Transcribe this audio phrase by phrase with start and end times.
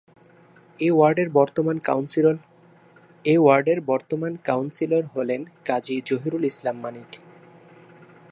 [0.79, 0.89] এ
[3.37, 7.09] ওয়ার্ডের বর্তমান কাউন্সিলর হলেন কাজী জহিরুল ইসলাম মানিক।